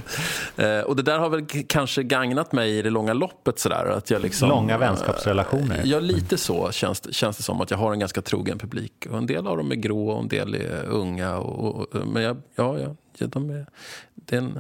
[0.58, 3.60] Eh, och det där har väl kanske gagnat mig i det långa loppet.
[3.60, 5.82] Sådär, att jag liksom, Långa vänskapsrelationer.
[5.86, 7.62] Ja, lite så känns, känns det som.
[7.62, 9.08] Att jag har en ganska trogen publik.
[9.10, 11.38] Och en del av dem är grå och en del är unga.
[11.38, 13.66] Och, och, men jag, ja, ja, ja, de är...
[14.16, 14.60] Det är en,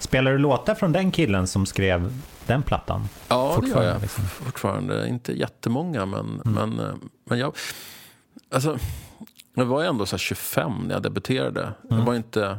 [0.00, 2.12] Spelar du låtar från den killen som skrev
[2.46, 3.08] den plattan?
[3.28, 4.24] Ja, det gör jag liksom.
[4.24, 5.08] fortfarande.
[5.08, 6.52] Inte jättemånga, men, Mm.
[6.54, 7.56] men, eh, men jag...
[8.54, 8.78] Alltså,
[9.54, 11.62] jag var ändå så här 25 när jag debuterade.
[11.62, 11.98] Mm.
[11.98, 12.58] Jag var inte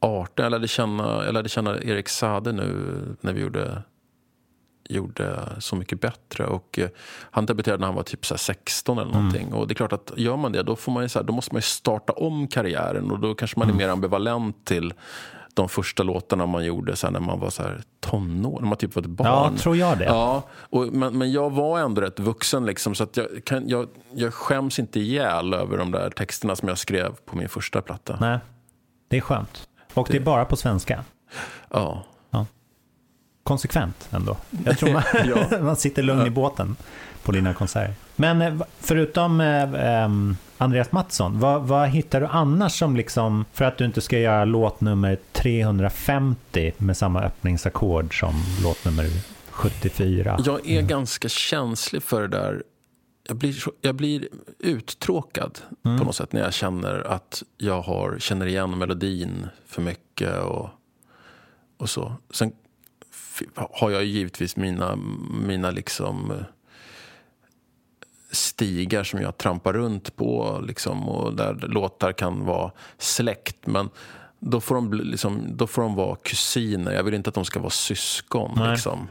[0.00, 0.42] 18.
[0.42, 3.82] Jag lärde känna, jag lärde känna Erik Sade nu när vi gjorde,
[4.88, 6.46] gjorde Så mycket bättre.
[6.46, 6.88] Och, eh,
[7.30, 9.52] han debuterade när han var typ så här 16 eller någonting.
[9.52, 11.32] Och det är klart att gör man det, då, får man ju så här, då
[11.32, 13.10] måste man ju starta om karriären.
[13.10, 14.94] Och då kanske man är mer ambivalent till
[15.54, 18.94] de första låtarna man gjorde här, när man var så här, tonår, när man typ
[18.94, 19.52] var ett barn.
[19.52, 20.04] Ja, tror jag det.
[20.04, 23.88] Ja, och, men, men jag var ändå rätt vuxen liksom, så att jag, kan, jag,
[24.14, 28.18] jag skäms inte ihjäl över de där texterna som jag skrev på min första platta.
[28.20, 28.38] Nej,
[29.08, 29.68] det är skönt.
[29.94, 31.04] Och det är bara på svenska.
[31.70, 32.04] Ja.
[33.42, 34.36] Konsekvent ändå.
[34.64, 35.58] Jag tror man, Ja.
[35.62, 36.76] man sitter lugn i båten
[37.22, 37.94] på dina konserter.
[38.16, 43.64] Men eh, förutom eh, ehm, Andreas Mattsson, vad, vad hittar du annars som liksom, för
[43.64, 49.06] att du inte ska göra låt nummer 350 med samma öppningsackord som låt nummer
[49.50, 50.40] 74?
[50.44, 52.62] Jag är ganska känslig för det där.
[53.28, 58.46] Jag blir, jag blir uttråkad på något sätt när jag känner att jag har, känner
[58.46, 60.68] igen melodin för mycket och,
[61.78, 62.12] och så.
[62.30, 62.52] Sen
[63.54, 64.98] har jag givetvis mina,
[65.46, 66.36] mina liksom eh,
[68.32, 73.66] stigar som jag trampar runt på liksom, och där låtar kan vara släkt.
[73.66, 73.88] Men
[74.40, 76.92] då får, de liksom, då får de vara kusiner.
[76.92, 78.70] Jag vill inte att de ska vara syskon.
[78.70, 79.08] Liksom.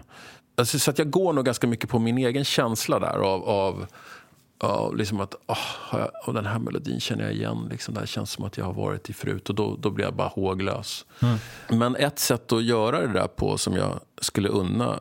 [0.58, 3.86] Alltså, så att jag går nog ganska mycket på min egen känsla där av, av,
[4.60, 5.36] av liksom att
[5.91, 7.67] jag, och den här melodin känner jag igen.
[7.71, 10.05] Liksom, det här känns som att jag har varit i förut och då, då blir
[10.05, 11.05] jag bara håglös.
[11.69, 14.99] Men ett sätt att göra det där på som jag skulle unna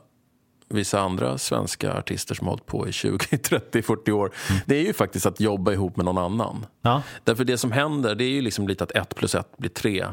[0.68, 4.32] vissa andra svenska artister som har hållit på i 20, 30, 40 år.
[4.66, 6.66] Det är ju faktiskt att jobba ihop med någon annan.
[6.82, 9.70] Ja, Därför det som händer det är ju liksom lite att ett plus ett blir
[9.70, 10.06] tre.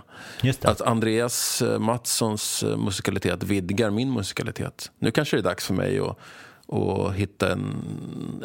[0.62, 4.92] Att Andreas eh, Mattssons eh, musikalitet vidgar min musikalitet.
[5.00, 6.18] Nu kanske det är dags för mig att,
[6.76, 7.84] att hitta en,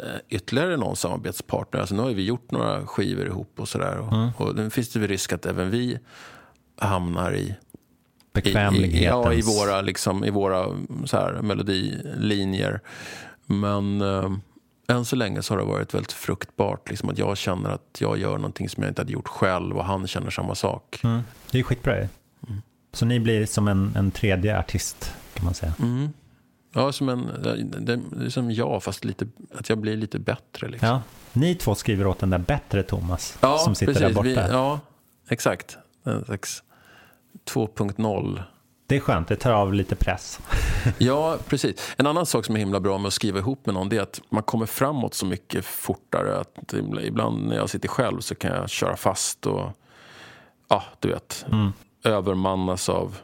[0.03, 1.79] eh, ytterligare någon samarbetspartner.
[1.79, 3.97] Alltså nu har vi gjort några skivor ihop och sådär.
[3.99, 5.99] Och, och nu finns det väl risk att även vi
[6.77, 7.55] hamnar i
[8.33, 9.03] Bekvämlighetens...
[9.03, 12.81] ja, i våra, liksom, i våra mm, så här, melodilinjer.
[13.45, 14.31] Men eh,
[14.87, 16.89] än så länge så har det varit väldigt fruktbart.
[16.89, 19.85] Liksom, att jag känner att jag gör någonting som jag inte hade gjort själv och
[19.85, 20.99] han känner samma sak.
[21.03, 22.07] Mm, det är skitbra ju.
[22.93, 25.73] Så ni blir som en, en tredje artist, kan man säga.
[25.79, 26.09] Mm.
[26.73, 30.67] Ja, som en, det, det är som jag, fast lite, att jag blir lite bättre.
[30.67, 30.87] Liksom.
[30.87, 31.01] Ja.
[31.33, 34.07] Ni två skriver åt den där bättre Thomas, Ja, som sitter precis.
[34.07, 34.47] där borta.
[34.47, 34.79] Vi, ja,
[35.29, 35.77] exakt.
[36.03, 36.63] En slags
[37.53, 38.43] 2.0.
[38.87, 40.39] Det är skönt, det tar av lite press.
[40.97, 41.93] Ja, precis.
[41.97, 44.01] En annan sak som är himla bra med att skriva ihop med någon det är
[44.01, 46.39] att man kommer framåt så mycket fortare.
[46.39, 49.69] Att ibland när jag sitter själv så kan jag köra fast och
[50.69, 51.73] ja, du vet, Mm.
[52.03, 53.17] övermannas av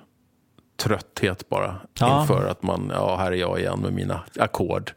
[0.77, 2.21] trötthet bara Ja.
[2.21, 4.91] inför att man, ja här är jag igen med mina ackord.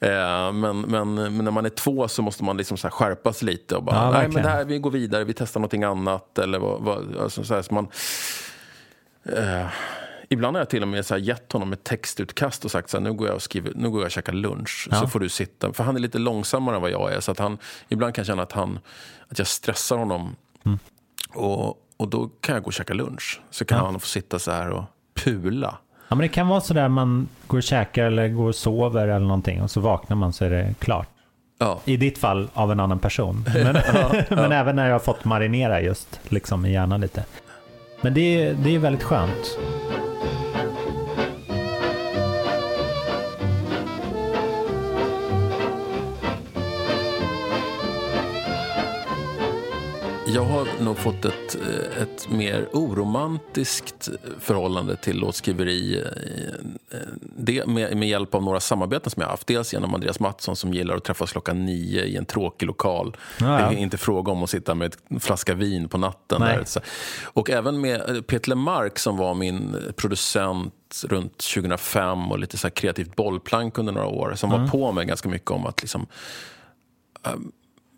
[0.00, 3.32] Eh, men, men, men när man är två så måste man liksom så här skärpa
[3.32, 5.84] sig lite och bara, Ja, nej men det här, vi går vidare, vi testar någonting
[5.84, 7.88] annat eller vad, vad, alltså så här, så man,
[9.36, 9.66] eh,
[10.28, 12.96] Ibland har jag till och med så här gett honom ett textutkast och sagt så
[12.96, 14.88] här, nu går jag och, skriver, nu går jag och käkar lunch.
[14.90, 15.00] Ja.
[15.00, 15.72] Så får du sitta.
[15.72, 17.20] För han är lite långsammare än vad jag är.
[17.20, 17.58] Så att han
[17.88, 18.78] ibland kan jag känna att, han,
[19.28, 20.36] att jag stressar honom.
[20.64, 20.78] Mm.
[21.34, 23.40] Och, och då kan jag gå och käka lunch.
[23.50, 23.84] Så kan Ja.
[23.84, 25.78] han få sitta så här och pula.
[26.08, 29.08] Ja, men det kan vara så där man går och käkar eller går och sover
[29.08, 31.08] eller någonting och så vaknar man så är det klart.
[31.58, 31.80] Ja.
[31.84, 33.44] I ditt fall av en annan person.
[33.54, 33.76] Men,
[34.30, 37.24] men även när jag har fått marinera just liksom i hjärnan lite.
[38.02, 39.58] Men det är, det är väldigt skönt.
[50.34, 54.08] Jag har nog fått ett, eh, ett mer oromantiskt
[54.40, 56.02] förhållande till låtskriveri
[56.90, 56.98] eh,
[57.36, 59.46] det med, med hjälp av några samarbeten som jag haft.
[59.46, 63.16] Dels genom Andreas Mattsson som gillar att träffas klockan nio i en tråkig lokal.
[63.40, 63.70] Ja, ja.
[63.70, 66.40] Det är inte fråga om att sitta med en flaska vin på natten.
[66.40, 66.56] Nej.
[66.74, 66.82] Där.
[67.24, 72.66] Och även med eh, Peter Lemark som var min producent runt 2005 och lite så
[72.66, 74.34] här kreativt bollplank under några år.
[74.36, 74.62] Som Mm.
[74.62, 76.06] var på mig ganska mycket om att liksom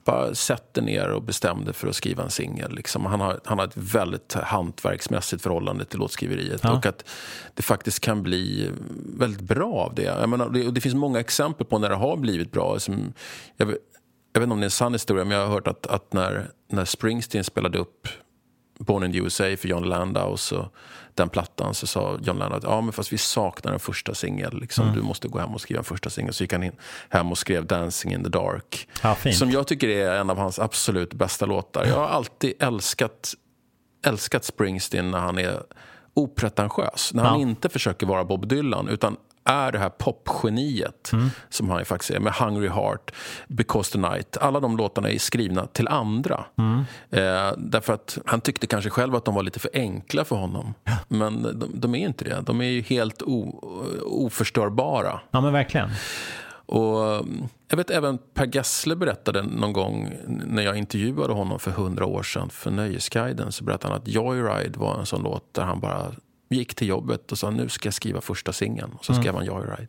[0.05, 2.75] bara sätter ner och bestämde för att skriva en singel.
[2.75, 3.07] Liksom.
[3.07, 6.61] Han, har, han har ett väldigt hantverksmässigt förhållande till låtskriveriet.
[6.64, 6.73] Ja.
[6.77, 7.05] Och att
[7.55, 8.71] det faktiskt kan bli
[9.19, 10.03] väldigt bra av det.
[10.03, 12.79] Jag menar, det, och det finns många exempel på när det har blivit bra.
[12.79, 13.12] Som,
[13.57, 13.79] jag, vet-
[14.33, 16.12] jag vet inte om det är en sann historia, men jag har hört att, att
[16.12, 18.09] när, när Springsteen spelade upp
[18.79, 20.69] Born in the USA för John Landau så
[21.14, 24.61] den plattan så sa John Landau att ja, men fast vi saknar en första singel.
[24.61, 24.85] Liksom.
[24.85, 24.96] Mm.
[24.96, 26.35] Du måste gå hem och skriva en första singel.
[26.35, 26.72] Så gick han in,
[27.09, 28.88] hem och skrev Dancing in the dark.
[29.03, 29.16] Ja.
[29.33, 31.85] Som jag tycker är en av hans absolut bästa låtar.
[31.85, 33.35] Jag har alltid älskat,
[34.07, 35.62] älskat Springsteen när han är
[36.14, 37.14] opretentiös.
[37.14, 37.48] När han Ja.
[37.48, 41.30] inte försöker vara Bob Dylan utan är det här popgeniet Mm.
[41.48, 43.11] som han ju faktiskt är med Hungry Heart,
[43.48, 44.37] Because the Night.
[44.37, 46.44] Alla de låtarna är skrivna till andra.
[46.59, 46.78] Mm.
[47.11, 50.74] Eh, därför att han tyckte kanske själv att de var lite för enkla för honom.
[51.09, 52.40] Men de, de är inte det.
[52.46, 53.61] De är ju helt o,
[54.04, 55.20] oförstörbara.
[55.30, 55.90] Ja, men verkligen.
[56.66, 61.70] Och mm, jag vet även Per Gessle berättade någon gång när jag intervjuade honom för
[61.70, 65.62] hundra år sedan för Nöjesguiden så berättade han att Joyride var en sån låt där
[65.62, 66.12] han bara
[66.49, 68.92] gick till jobbet och sa nu ska jag skriva första singeln.
[68.99, 69.23] Och så Mm.
[69.23, 69.88] skrev han Joyride.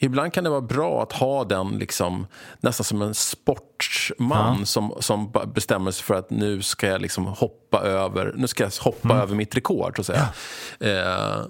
[0.00, 2.26] Ibland kan det vara bra att ha den liksom,
[2.60, 7.80] nästan som en sportsman som, som bestämmer sig för att nu ska jag liksom hoppa
[7.80, 9.22] över nu ska jag hoppa Mm.
[9.22, 9.96] över mitt rekord.
[9.96, 10.28] Så att säga.
[10.80, 11.46] Eh,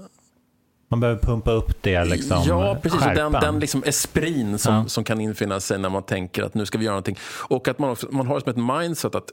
[0.90, 2.42] Man behöver pumpa upp det liksom.
[2.46, 3.00] Ja, precis.
[3.00, 3.40] Och den, skärpan.
[3.40, 4.84] den liksom esprin som, Ja.
[4.88, 7.18] som kan infinna sig när man tänker att nu ska vi göra någonting.
[7.48, 9.30] Och att man, också, man har som ett mindset att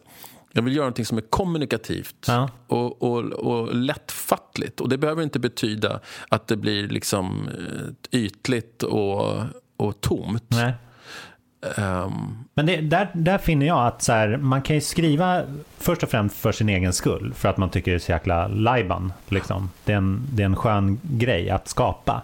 [0.56, 2.49] jag vill göra någonting som är kommunikativt Ja.
[2.68, 4.82] och, och, och lättfattligt.
[4.82, 5.99] Och det behöver inte betyda
[6.30, 9.43] att det blir liksom eh, ytligt och,
[9.78, 10.43] och tomt.
[10.47, 10.74] Nej.
[11.78, 12.14] Ehm,
[12.53, 15.41] Men det, där, där finner jag att så här, man kan ju skriva
[15.78, 17.34] först och främst för sin egen skull.
[17.36, 19.14] För att man tycker det är så jäkla lajban.
[19.30, 19.70] Liksom.
[19.84, 22.22] Det, är en, det är en skön grej att skapa.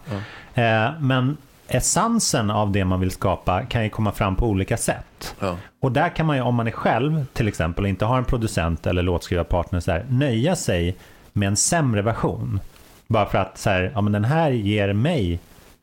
[0.53, 1.37] Eh, men
[1.71, 5.35] essensen av det man vill skapa kan ju komma fram på olika sätt.
[5.39, 5.57] ja.
[5.79, 8.25] Och där kan man ju, om man är själv till exempel, och inte har en
[8.25, 10.97] producent eller låtskrivarpartner, så här, nöja sig
[11.33, 12.59] med en sämre version.
[13.07, 15.39] Bara för att så här, ja, men den här ger mig,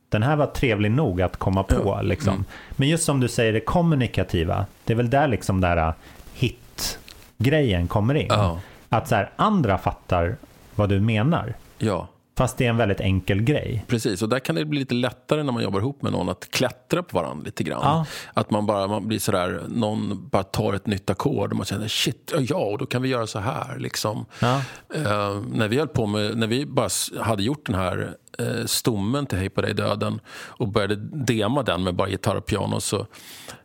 [0.09, 2.01] den här var trevlig nog att komma på.
[2.03, 2.45] Liksom.
[2.71, 5.93] Men just som du säger, det kommunikativa, det är väl där liksom där äh,
[6.35, 8.27] hit-grejen kommer in.
[8.29, 8.59] Ja.
[8.89, 10.37] Att så här, andra fattar
[10.75, 11.55] vad du menar.
[11.79, 12.09] ja.
[12.39, 13.85] Fast det är en väldigt enkel grej.
[13.87, 16.51] Precis, och där kan det bli lite lättare när man jobbar ihop med någon att
[16.51, 17.81] klättra på varandra lite grann.
[17.83, 18.07] Ja.
[18.35, 21.89] Att man bara man blir sådär, någon bara tar ett nytt ackord och man känner
[21.89, 23.79] shit, ja, och då kan vi göra så här.
[23.79, 24.27] Liksom.
[24.41, 24.63] Ja.
[24.95, 26.89] Eh, när vi höll på med, när vi bara
[27.21, 31.85] hade gjort den här eh, stommen till Hej på dig döden och började dema den
[31.85, 33.07] med bara gitarr och piano så,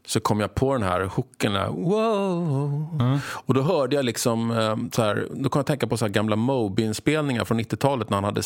[0.05, 3.19] så kom jag på den här hooken där, wow.
[3.29, 6.11] Och då hörde jag liksom, eh, så här, då kom jag tänka på så här
[6.11, 8.41] gamla Moby-inspelningar från 90-talet när han hade,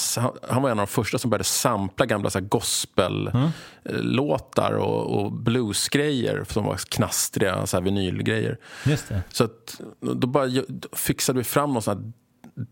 [0.49, 5.31] han var en av de första som började sampla gamla så här gospel-låtar och, och
[5.31, 8.57] bluesgrejer som var knastriga så här vinylgrejer.
[8.85, 9.21] Just det.
[9.29, 10.47] Så att, då bara
[10.91, 12.11] fixade vi fram någon sån här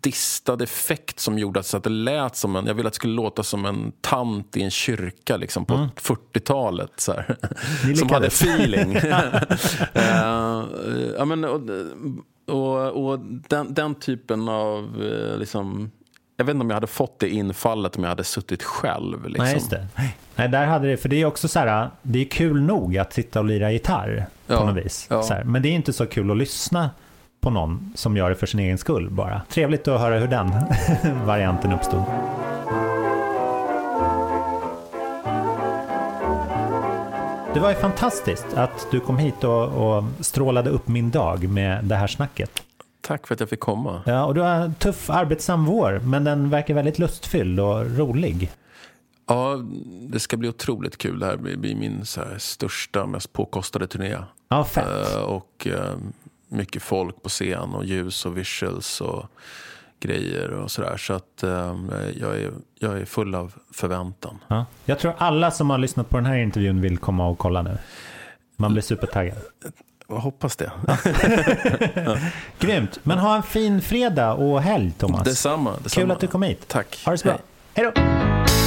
[0.01, 2.65] distad effekt som gjorde att, så att det lät som en...
[2.65, 6.91] Jag ville att det skulle låta som en tant i en kyrka liksom, på 40-talet.
[6.97, 7.35] Så här.
[7.95, 8.95] Som hade feeling.
[9.93, 10.63] Eh,
[11.17, 11.61] ja, men, och
[12.47, 13.19] och, och
[13.49, 15.03] den, den typen av...
[15.03, 15.91] eh, Liksom,
[16.37, 19.25] jag vet inte om jag hade fått det infallet om jag hade suttit själv.
[19.27, 19.45] Liksom.
[19.45, 19.87] Nej, just det.
[20.35, 23.13] Nej, där hade det, för det är också så här, det är kul nog att
[23.13, 25.07] sitta och lira gitarr på Ja, något vis.
[25.09, 25.25] ja.
[25.29, 26.89] Här, men det är inte så kul att lyssna
[27.45, 29.41] på någon som gör det för sin egen skull bara.
[29.49, 30.51] Trevligt att höra hur den
[31.25, 32.03] varianten uppstod.
[37.53, 41.85] Det var ju fantastiskt att du kom hit och, och strålade upp min dag med
[41.85, 42.63] det här snacket.
[43.01, 44.01] Tack för att jag fick komma.
[44.05, 48.51] Ja, och du har en tuff arbetsam vår, men den verkar väldigt lustfylld och rolig.
[49.27, 49.59] Ja,
[50.01, 51.19] det ska bli otroligt kul.
[51.19, 54.17] Det här blir min så här, största, mest påkostade turné.
[54.49, 55.13] Ja, fett.
[55.13, 55.95] Eh, och eh,
[56.47, 59.25] mycket folk på scen och ljus och visuals och
[59.99, 60.97] grejer och sådär.
[60.97, 61.75] Så att eh,
[62.15, 64.39] jag, är, jag är full av förväntan.
[64.47, 64.65] Ja.
[64.85, 67.77] Jag tror alla som har lyssnat på den här intervjun vill komma och kolla nu.
[68.57, 69.37] Man blir supertaggad.
[70.07, 70.71] Jag hoppas det.
[72.59, 72.99] Grymt.
[73.03, 75.23] Men ha en fin fredag och helg, Thomas.
[75.23, 75.71] Detsamma.
[75.83, 76.03] detsamma.
[76.03, 76.67] Kul att du kom hit.
[76.67, 77.01] Tack.
[77.05, 77.37] Ha det så bra.
[77.73, 77.85] Hej.
[77.85, 78.64] Hej då.